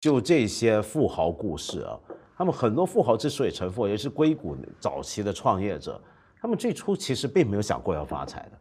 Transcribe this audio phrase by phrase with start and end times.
[0.00, 1.98] 就这些富豪故事啊，
[2.36, 6.00] 他们很多富豪之所以成富，也是硅谷早期的创业者，
[6.40, 8.52] 他们最初其实并没有想过要发财的，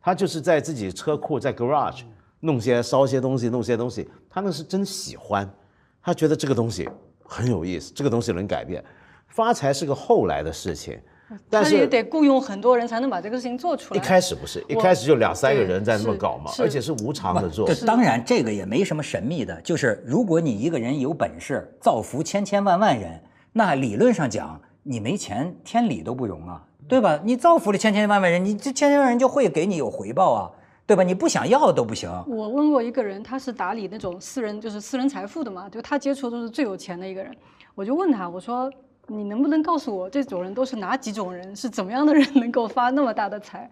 [0.00, 2.02] 他就是在自己车库在 garage
[2.40, 5.52] 弄些烧些东西，弄些东西，他那是真喜欢，
[6.00, 6.88] 他觉得这个东西
[7.24, 8.84] 很有意思，这个东西能改变，
[9.26, 11.00] 发财是个后来的事情。
[11.50, 14.04] 但是他也得雇佣很多人才能把这个事情做出来一。
[14.04, 17.68] 开始不是，一开始就两三个人在那么搞嘛，而且是无偿的做。
[17.86, 23.20] 当然这个也没什么神秘的，就是如果你一个人有本事造福千千万万人，
[23.52, 27.20] 那理论上讲你没钱天理都不容啊，对吧？
[27.24, 30.50] 你造福了千千万万人，你这千千万人就会给你有回报啊，
[30.86, 31.02] 对吧？
[31.02, 32.10] 你不想要都不行。
[32.26, 37.34] 我问过一个人，他是打理那种私人，就是私人财富的嘛，就他接触都是最有钱的一个人。
[37.74, 38.70] 我就问他，我说
[39.08, 43.70] 你能不能告诉我这种人都是哪几种人，是怎么样的人能够发那么大的财？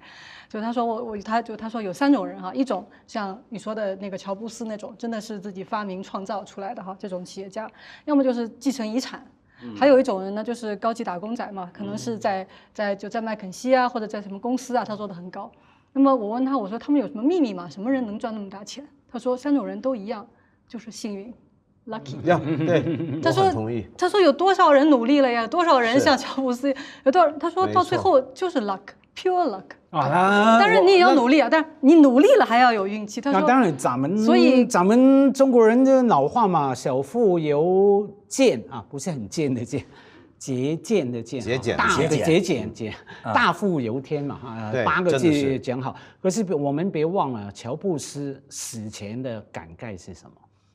[0.48, 7.70] 就他说我我他就他说有三种人哈，一种像你说的那个乔布斯那种，真的是自己发明创造出来的哈这种企业家，
[8.04, 9.24] 要么就是继承遗产。
[9.76, 15.50] 还有一种人呢，就是高级打工仔嘛，可能是在在就在麦肯锡啊，或者在什么公司啊，他做的很高。
[15.92, 17.68] 那么我问他，我说他们有什么秘密吗？
[17.68, 18.84] 什么人能赚那么大钱？
[19.08, 20.26] 他说三种人都一样，
[20.66, 21.32] 就是幸运
[21.88, 22.20] ，lucky。
[22.24, 23.86] 呀，对， 他说同意。
[23.96, 25.46] 他说有多少人努力了呀？
[25.46, 26.74] 多少人像乔布斯？
[27.04, 27.32] 有多少？
[27.38, 29.64] 他说到最后就是 luck，pure luck。
[29.90, 33.20] 啊，当然你也要努力啊，但是你努力了还要有运气。
[33.20, 39.84] 他说那当然，咱们所以咱们中国人的老话嘛，小富由俭啊，不是很贱的贱，
[40.38, 45.94] 节俭的俭啊，节俭大节俭的节俭节，大富由天嘛啊，八个字讲好。
[46.22, 50.32] 可是我们别忘了，乔布斯死前的感慨是什么？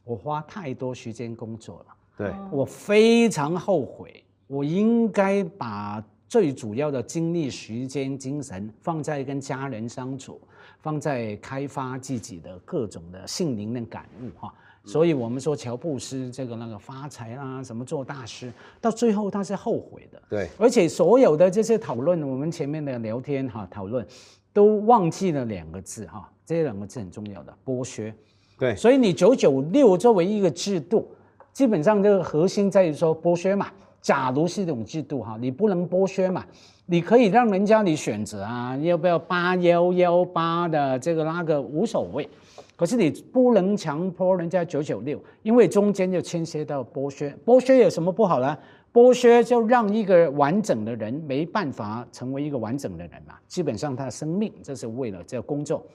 [0.07, 1.95] 我花太多时间工作了。
[2.17, 10.41] 对，我非常后悔，我应该把最主要的精力、时间、精神放在跟家人相处，
[10.79, 14.53] 放在开发自己的各种的性灵的感悟哈。
[14.83, 20.21] 所以我们说乔布斯这个那个发财啦，什么做大师，到最后他是后悔的。
[20.29, 24.07] 对，而且所有的这些讨论，我们前面的聊天哈讨论，
[24.53, 28.15] 都忘记了两个字哈，这两个字很重要的剥削。
[28.57, 31.07] 对，所以你九九六作为一个制度，
[31.53, 33.67] 基本上这个核心在于说剥削嘛。
[33.99, 36.45] 假如是一种制度哈，你不能剥削嘛，
[36.85, 42.29] 你可以让人家你选择啊，要不要八幺幺八的这个那个无所谓，
[42.77, 47.35] 可是你不能强迫人家九九六，因为中间就牵涉到剥削。
[47.45, 48.57] 剥削有什么不好呢？
[48.93, 55.85] 剥削就让一个完整的人没办法成为一个完整的人嘛，基本上他的生命这是为了这工作。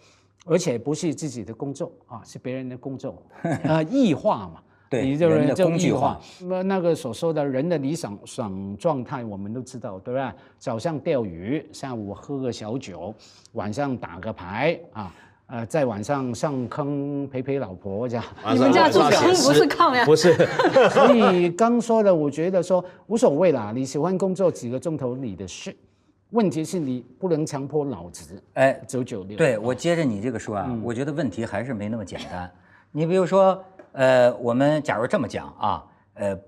[0.44, 3.22] 而且不是自己的工作啊，是别人的工作，
[3.64, 4.60] 呃，异化嘛，
[4.90, 6.48] 对你就是就工具化异化。
[6.48, 10.34] 那那个所说的人的理想爽状态，我们都知道，对吧？
[10.58, 13.14] 早上钓鱼，下午喝个小酒，
[13.52, 15.14] 晚上打个牌啊，
[15.46, 18.24] 呃，在晚上上坑陪陪老婆这样。
[18.52, 20.04] 你们家住坑不是炕呀？
[20.04, 20.34] 不是，
[20.90, 25.74] 所以刚说的，我觉得说无所谓啦，你喜欢工作几个钟头你的事，
[26.32, 29.36] 问题是你不能强迫老子哎，九九六。
[29.36, 32.50] 对，我接着你这个说啊，我觉得问题还是没那么简单。
[32.90, 33.62] 你比如说，
[33.92, 35.84] 呃，我们假如这么讲啊，
[36.14, 36.38] 呃，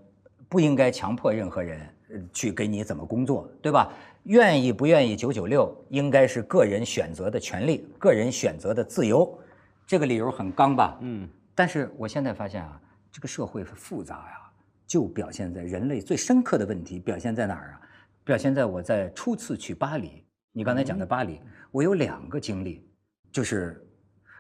[0.49, 1.81] 不应该强迫任何人
[2.11, 3.93] 呃去给你怎么工作，对吧？
[4.25, 9.39] 愿意不愿意九九六，应该是个人选择的权利，个人选择的自由。
[9.87, 10.97] 这个理由很刚吧？
[11.03, 11.28] 嗯。
[11.55, 12.81] 但是我现在发现啊，
[13.12, 14.51] 这个社会复杂呀、
[14.87, 17.81] 就表现在人类最深刻的问题表现在哪儿啊？
[18.24, 21.38] 表现在我在初次去巴黎，你刚才讲的巴黎，
[21.70, 22.88] 我有两个经历，
[23.30, 23.86] 就是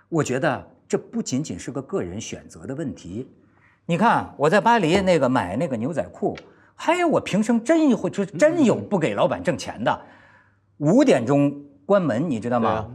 [0.08, 3.30] 我觉得这不仅仅是个个人选择的问题。
[3.84, 6.34] 你看我在巴黎那个买那个牛仔裤，
[6.74, 10.00] 还有我平生真会就真有不给老板挣钱的，
[10.78, 12.90] 五点钟关门，你知道吗？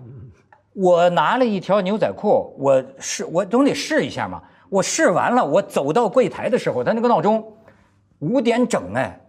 [0.73, 4.41] 我拿了一条牛仔裤，我试我总得试一下嘛。
[4.69, 7.53] 我试完了，我走到柜台的时候，他那个闹钟
[8.19, 9.19] 五点整哎，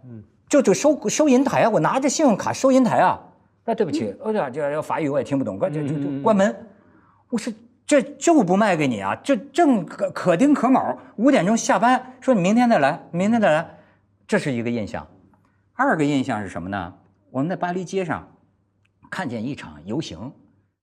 [0.50, 3.19] 就就收收银台啊，我拿着信用卡收银台啊。
[3.65, 6.66] 那对不起，哎呀，这这法语我也听不懂，关就就就关门。
[7.28, 7.53] 我说
[7.87, 13.78] 这就不卖给你啊，这正可可丁可卯，五点钟下班，说你明天再来，明天再来，
[14.27, 15.07] 这是一个印象。
[15.75, 16.92] 二个印象是什么呢？
[17.30, 18.27] 我们在巴黎街上
[19.09, 20.33] 看见一场游行，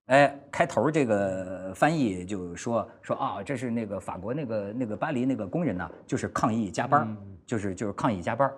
[0.05, 8.49] 哎，开头这个翻译就说说啊，这是那个法国那个那个巴黎那个工人呢，就是抗议加班，就是就是抗议加班。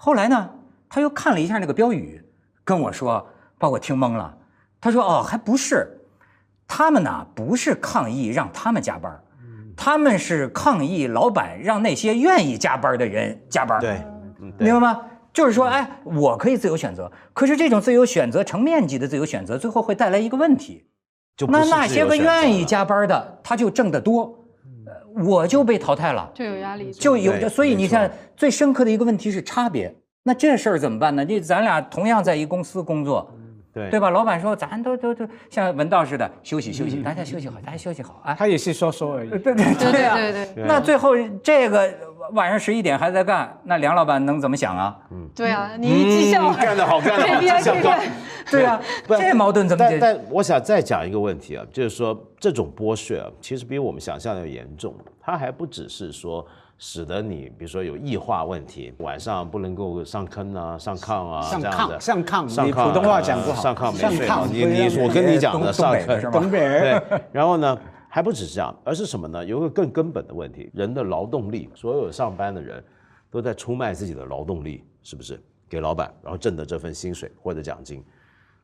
[0.00, 0.48] 后来呢，
[0.88, 2.22] 他又看了一下那个标语，
[2.64, 3.26] 跟我说，
[3.58, 4.32] 把我听懵了。
[4.80, 6.00] 他说哦，还不是，
[6.68, 9.20] 他们呢不是抗议让他们加班，
[9.76, 13.80] 他们是抗议老板让那些愿意加班的人加班。
[13.80, 14.00] 对，
[14.56, 15.00] 明白吗？
[15.32, 20.86] 就是说，哎，我可以自由选择，可是这种自由选择成面积的自由选择，最后会带来一个问题。
[21.36, 24.47] 就那那些个愿意加班的，他就挣得多。
[25.18, 29.94] 呃我就被淘汰了，就有压力，就有，对所以你看最深刻的一个问题是差别。
[30.24, 31.24] 那这事儿怎么办呢？
[31.24, 33.32] 你咱俩同样在一公司工作，
[33.78, 34.10] 对对吧？
[34.10, 38.34] 老板说咱都都都像文道似的休息休息，大家休息好，大家休息好啊。
[38.34, 39.30] 他也是说说而已。
[39.30, 41.92] 对对对对啊对对对那最后这个
[42.32, 44.98] 晚上十一点还在干，那梁老板能怎么想啊？
[45.10, 47.94] 嗯对啊，你一绩效嗯干得好，干得好绩效高。
[48.50, 49.98] 对啊，这矛盾怎么解？
[49.98, 54.94] 但但我想再讲一个问题啊，就是说这种剥削啊，其实比我们想象的要严重。
[55.20, 56.46] 它还不只是说
[56.78, 61.98] 使得你，比如说有异化问题，晚上不能够上坑啊、上炕啊上这样的。
[61.98, 67.76] 炕上炕上炕你普通话讲不好上炕没上睡你你我跟你讲东的上坑东北 对，然后呢，
[68.08, 69.44] 还不止这样，而是什么呢？
[69.44, 72.82] 有一个更根本的问题，人的劳动力，所有上班的人
[73.28, 75.42] 都在出卖自己的劳动力，是不是？
[75.68, 78.02] 给老板，然后挣的这份薪水或者奖金。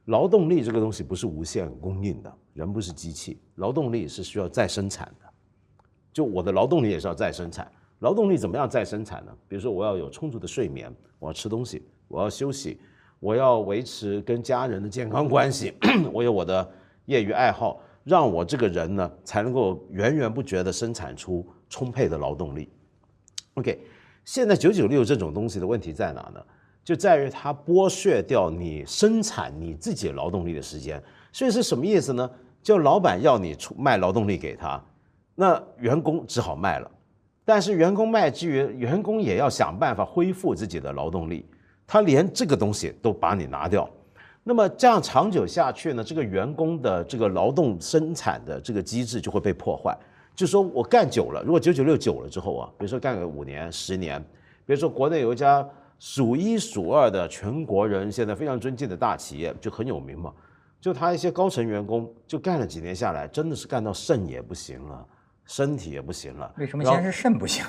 [0.06, 5.28] 劳动力这个东西不是无限供应的，人不是机器，劳动力是需要再生产的。
[6.12, 7.70] 就我的劳动力也是要再生产，
[8.04, 9.32] 劳动力怎么样再生产呢？
[9.48, 12.78] 比如说我要有充足的睡眠，我要吃东西，我要休息，
[13.18, 15.72] 我要维持跟家人的健康关系，
[16.12, 16.70] 我有我的
[17.06, 22.68] 业余爱好，让我这个人呢才能够源源不绝地生产出充沛的劳动力。
[23.54, 23.80] OK，
[24.26, 26.44] 现在九九六这种东西的问题在哪呢？
[26.84, 31.02] 就在于它剥削掉你生产你自己劳动力的时间。
[31.32, 32.30] 所以是什么意思呢？
[32.62, 34.78] 就老板要你出卖劳动力给他，
[35.34, 36.90] 那员工只好卖了。
[37.44, 41.44] 但是员工卖之余，员工也要想办法恢复自己的劳动力，
[41.86, 43.88] 他连这个东西都把你拿掉。
[44.42, 49.96] 那么这样长久下去呢，这个员工的这个劳动生产的这个机制就会被破坏。
[50.34, 54.20] 就说我干久了，如果九九六久了之后啊，比如说干个五年、十年，
[54.66, 55.66] 比如说国内有一家
[55.98, 60.32] 数一数二的全国人现在非常尊敬的大企业，就很有名嘛，
[60.80, 65.06] 就他一些高层员工就干了几年下来，真的是干到肾也不行了，
[65.46, 66.52] 身体也不行了。
[66.56, 67.64] 为什么先是肾不行？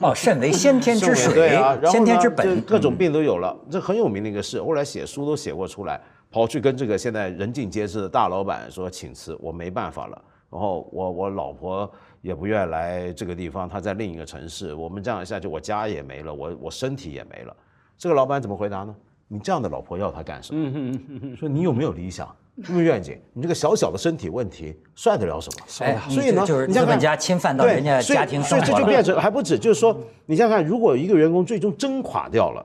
[0.00, 4.62] 哦，肾为先天之肾为对水啊，然后，先天之本，各种病都有了，这很有名的一个事。
[4.62, 6.00] 后来写书都写过出来，
[6.30, 10.22] 跑去跟这个现在人尽皆知的大老板说请辞，我没办法了。
[10.50, 11.90] 然后我我老婆
[12.20, 17.56] 也不愿来这个地方，她在另一个城市，我们这样下去，我家也没了，我我身体也没了。
[17.96, 18.94] 这个老板怎么回答呢？
[19.28, 21.34] 你这样的老婆要她干什么？
[21.34, 22.28] 说你有没有理想？
[22.56, 23.18] 有没有愿景？
[23.32, 25.86] 你这个小小的身体问题，算得了什么？
[25.86, 28.78] 哎，所以呢，就是你想想看资本家侵犯到人家家庭所以生活了。
[28.78, 29.96] 这就变成还不止，就是说，
[30.26, 32.64] 你想想看，如果一个员工最终真垮掉了，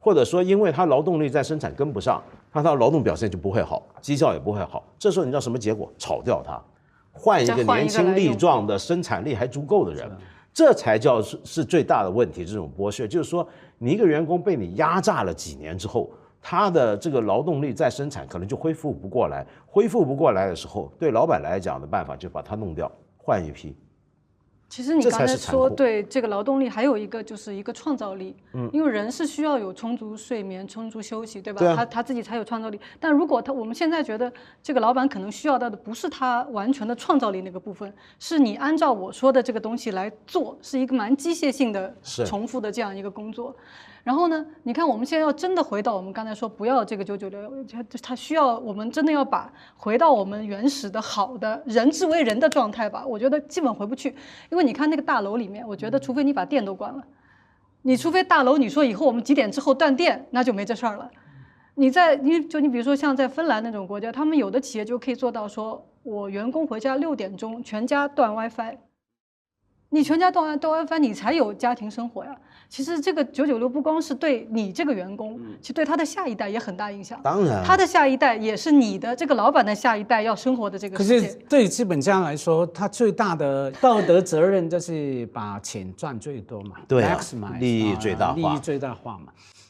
[0.00, 2.20] 或者说因为他劳动力在生产跟不上，
[2.52, 4.84] 那他的劳动表现就不会好，绩效也不会好。
[4.98, 5.92] 这时候你知道什么结果？
[5.96, 6.60] 炒掉他，
[7.12, 10.10] 换一个年轻力壮的、生产力还足够的人，
[10.52, 12.44] 这才叫是是最大的问题。
[12.44, 13.46] 这种剥削，就是说
[13.78, 16.10] 你一个员工被你压榨了几年之后。
[16.46, 23.74] 他的这个劳动力再生产可能就恢复不过来，恢复不过来的时候，对老板来讲的办法就把他弄掉，换一批。
[24.68, 31.60] 其实你刚才说对这个劳动力，还有一个就是一个创造力，嗯，因为人是需要有充足睡眠、充足休息，对吧？
[31.60, 32.78] 对啊他他自己才有创造力。
[33.00, 34.30] 但如果他我们现在觉得
[34.62, 41.94] 这个老板可能需要到的不是他完全的创造力那个部分，是你按照我说的这个东西来做，是一个蛮机械性的
[42.26, 43.56] 重复的这样一个工作。
[44.04, 53.02] 然后呢，你看我们现在要真的回到我们刚才说不要这个九九六，它它需要我们真的要把回到我们原始的好的人之为人的状态吧。
[53.06, 54.14] 我觉得基本回不去，
[54.50, 57.02] 因为你看那个大楼里面，我觉得除非你把电都关了，
[57.80, 61.10] 你除非大楼你说以后我们几点之后断电，那就没这事儿了。
[61.76, 68.76] 你在你就你比如说像在芬兰那种国家，他们有的企业就可以做到说，我员工回家六点钟全家断 WiFi。
[69.94, 72.36] 你全家断断 WiFi，你才有家庭生活呀。
[72.68, 77.20] 其实这个九九六不光是对你这个员工，其实对他的下一代也很大影响。
[77.22, 81.04] 当然他的下一代也是你的这个老板的下一代要生活的这个可。
[81.04, 87.16] 是对资本家来说，他最大的 道德责任就是把钱赚最多嘛，对啊
[87.60, 89.26] 利益最大化利益最大化嘛。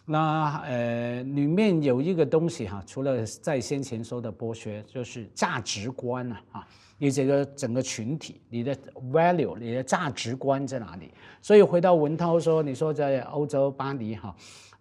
[0.06, 6.66] 那呃，里面有一个东西哈，除了在先前说的剥削，就是价值观啊，啊，
[6.98, 8.76] 你这个整个群体，你的
[9.12, 11.12] value，你的价值观在哪里？
[11.42, 14.34] 所以回到文涛说，你说在欧洲巴黎哈，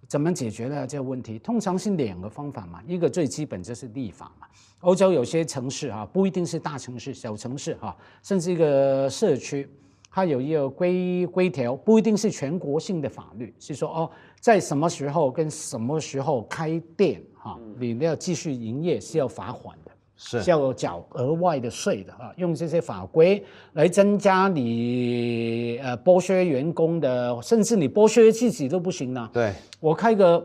[0.08, 1.40] 怎么解决了这个问题？
[1.40, 4.48] 通常是两个方法嘛，一个最基本就是立法嘛。
[4.82, 9.68] 欧洲有些城市哈，不一定是大城市，小城市哈，甚至一个社区，
[10.12, 19.92] 它有一个规规条，不一定是全国性的法律，是说哦，在什么时候跟什么时候开店哈，你要继续营业是要罚款的。
[20.26, 29.30] 是是要缴额外的税的啊，用这些法规来增加你呃剥削员工的，甚至你剥削自己都不行呢。
[29.34, 30.44] 对，我开个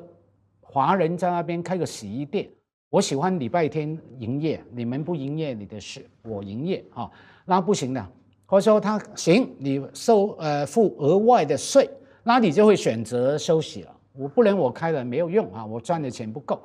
[0.61, 2.49] 华人在那边开个洗衣店，
[2.91, 7.09] 我喜欢礼拜天营业，你们不营业你的事，我营业啊，
[7.45, 8.05] 那不行的，
[8.47, 11.89] 或者说他行，你收呃付额外的税，
[12.25, 13.95] 那你就会选择休息了。
[14.13, 16.61] 我不能我开了没有用啊，我赚的钱不够。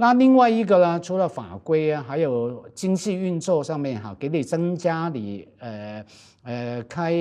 [0.00, 6.04] 那另外一个呢，除了法规啊，还有经济运作上面哈，给你增加你呃
[6.44, 7.12] 呃开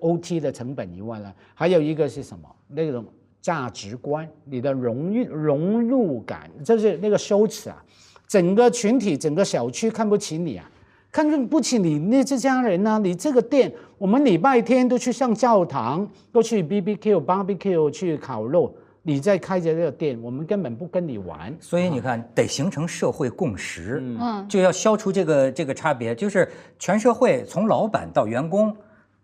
[0.00, 2.46] OT 的成本以外呢，还有一个是什么？
[2.68, 3.02] 那种
[3.40, 7.82] 价值观，你的荣誉融入感，就是那个羞耻啊，
[8.28, 10.70] 整个群体、整个小区看不起你啊，
[11.10, 18.74] 看不起你那这家人呢、你这个店，我们礼拜天都去上教堂，都去 BBQ、barbecue 去烤肉。
[19.06, 21.56] 你在开着这个店，我们根本不跟你玩。
[21.60, 28.76] 所以你看，得形成社会共识，嗯就要消除这个这个差别，就是全社会从老板到员工。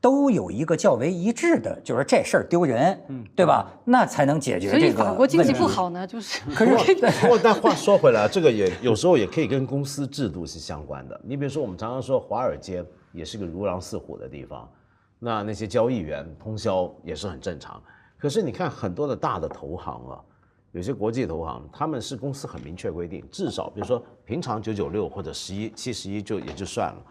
[0.02, 3.70] 都有一个较为一致的，就是这事儿丢人，嗯对吧？
[3.84, 11.20] 那才能解决这个所以法国经济不好呢，就是可是不过，但话说回来，这个也有时候也可以跟公司制度是相关的。
[11.22, 14.68] 你比如说，我们常常说华尔街也是个如狼似虎的地方，
[15.20, 17.80] 那那些交易员通宵也是很正常。
[18.22, 20.14] 可是你看很多的大的投行啊，
[20.70, 27.02] 有些国际投行，他们是公司很明确规定，至少比如说平常九九六或者十一七十一就也就算了，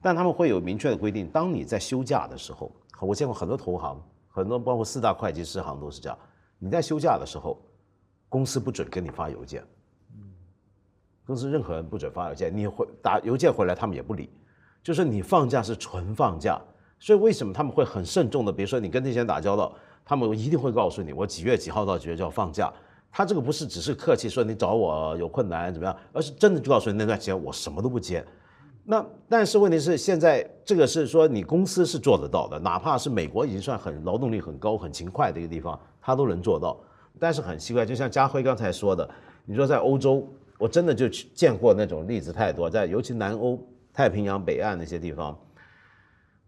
[0.00, 2.72] 但他们会有明确的规定，当你在休假的时候，
[3.02, 6.18] 我见过很多投行，很多包括四大会计师行都是这样，
[6.58, 7.60] 你在休假的时候，
[8.30, 9.62] 公司不准跟你发邮件。
[11.26, 14.30] 公司任何人不准发邮件，你回打邮件回来，他们也不理。
[14.82, 16.58] 就是你放假是纯放假，
[16.98, 18.50] 所以为什么他们会很慎重的？
[18.50, 19.74] 比如说你跟那些人打交道，
[20.06, 22.72] 他们一定会告诉你，我几月几号到几月就要放假。
[23.10, 28.24] 他这个不是只是客气说你找我有困难怎么样，而是真的就告诉你那段时间我什么都不接。
[28.84, 36.78] 那但是问题是现在这个是说你公司是做得到的，哪怕是美国已经算很劳动力很高、很勤快的一个地方，他都能做到。
[37.18, 39.08] 但是很奇怪，就像家辉刚才说的，
[39.44, 43.58] 你说在欧洲，我真的就见过那种例子太多，在尤其南欧、
[43.92, 45.36] 太平洋北岸那些地方，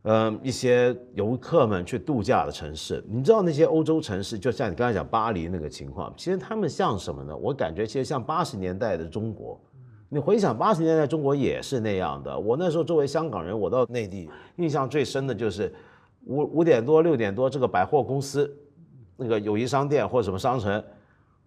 [0.02, 7.36] 嗯，一些游客们去度假的城市，你知道那些欧洲城市，就像你刚才讲巴黎那个情况，其实他们像什么呢？
[7.36, 9.60] 我感觉其实像八十年代的中国。
[10.08, 12.38] 你回想八十年代中国也是那样的。
[12.38, 15.70] 我那时候作为香港人，我到内地印象最深的就是
[16.24, 18.50] 五五点多六点多，这个百货公司
[19.16, 20.82] 那个友谊商店或者什么商城。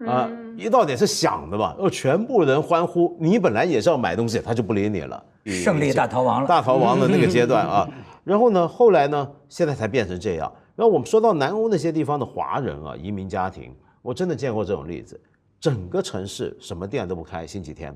[0.06, 0.28] 啊、
[0.58, 3.16] 一到点是响的嘛，哦，全部人欢呼。
[3.20, 5.24] 你本来也是要买东西，他就不理你了。
[5.46, 6.48] 胜利大逃亡了。
[6.48, 7.88] 大逃亡的那个阶段啊。
[8.24, 10.52] 然后呢，后来呢，现在才变成这样。
[10.76, 15.20] 然后我们说到南欧那些地方的华人啊，移民家庭，我真的见过这种例子。
[15.60, 17.96] 整个城市什么店都不开，星期天，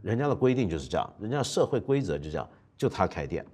[0.00, 3.44] 人家的规定就是这样，人家社会规则就这样，就他开店，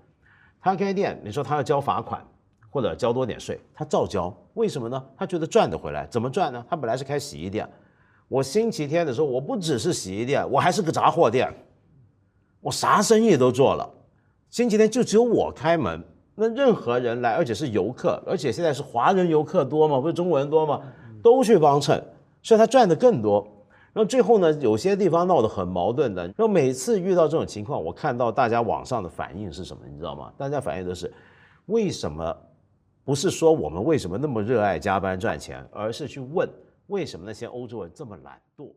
[0.61, 2.25] 他开店，你说他要交罚款
[2.71, 4.33] 或者交多点税，他照交。
[4.55, 5.05] 为什么呢？
[5.17, 6.07] 他觉得赚得回来。
[6.07, 6.65] 怎么赚呢？
[6.69, 7.69] 他本来是开洗衣店，
[8.29, 11.53] 我星期天的时候，我不只是洗衣店，我还是个杂货店，
[12.61, 13.89] 我啥生意都做了。
[14.51, 16.03] 星期天就只有我开门，
[16.35, 20.83] 那任何人来，而且是游客，而且现在是华人游客多嘛，不是中国人多嘛，
[21.23, 22.03] 都去帮衬，
[22.43, 23.47] 所以他赚的更多。
[23.93, 26.25] 然后最后呢，有些地方闹得很矛盾的。
[26.25, 30.33] 然后每次遇到这种情况，我看到大家网上的反应是什么，你知道吗？
[30.37, 31.13] 大家反应都是，
[31.67, 32.37] 为什么
[33.05, 36.49] 不是说我们为什么那么热爱加班赚钱，而是去问
[36.89, 38.73] 为什么那些欧洲人这么懒惰？